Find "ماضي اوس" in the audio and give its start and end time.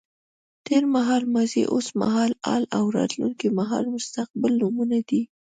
1.33-1.87